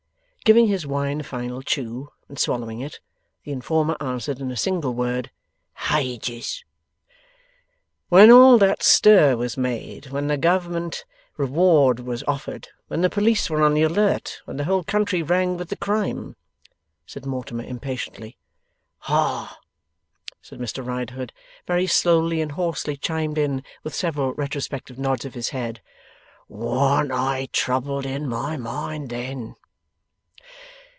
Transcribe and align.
Giving 0.43 0.67
his 0.67 0.85
wine 0.85 1.21
a 1.21 1.23
final 1.23 1.61
chew, 1.61 2.09
and 2.27 2.37
swallowing 2.37 2.81
it, 2.81 2.99
the 3.45 3.53
informer 3.53 3.95
answered 4.01 4.39
in 4.41 4.51
a 4.51 4.57
single 4.57 4.93
word: 4.93 5.31
'Hages!' 5.75 6.65
'When 8.09 8.29
all 8.31 8.57
that 8.57 8.83
stir 8.83 9.37
was 9.37 9.55
made, 9.55 10.07
when 10.09 10.27
the 10.27 10.35
Government 10.37 11.05
reward 11.37 12.01
was 12.01 12.21
offered, 12.27 12.67
when 12.87 12.99
the 12.99 13.09
police 13.09 13.49
were 13.49 13.61
on 13.61 13.75
the 13.75 13.83
alert, 13.83 14.41
when 14.43 14.57
the 14.57 14.65
whole 14.65 14.83
country 14.83 15.23
rang 15.23 15.55
with 15.55 15.69
the 15.69 15.77
crime!' 15.77 16.35
said 17.05 17.25
Mortimer, 17.25 17.63
impatiently. 17.63 18.37
'Hah!' 19.01 19.57
Mr 20.43 20.85
Riderhood 20.85 21.31
very 21.65 21.87
slowly 21.87 22.41
and 22.41 22.53
hoarsely 22.53 22.97
chimed 22.97 23.37
in, 23.37 23.63
with 23.83 23.95
several 23.95 24.33
retrospective 24.33 24.99
nods 24.99 25.23
of 25.23 25.33
his 25.35 25.49
head. 25.49 25.81
'Warn't 26.49 27.11
I 27.13 27.47
troubled 27.53 28.05
in 28.05 28.27
my 28.27 28.57
mind 28.57 29.11
then! 29.11 29.55